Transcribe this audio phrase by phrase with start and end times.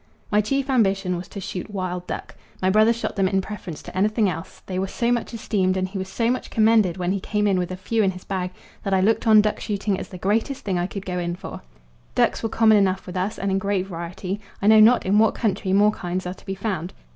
[0.31, 2.33] My chief ambition was to shoot wild duck.
[2.59, 5.87] My brother shot them in preference to anything else: they were so much esteemed and
[5.87, 8.49] he was so much commended when he came in with a few in his bag
[8.81, 11.61] that I looked on duck shooting as the greatest thing I could go in for.
[12.15, 15.35] Ducks were common enough with us and in great variety; I know not in what
[15.35, 16.93] country more kinds are to be found.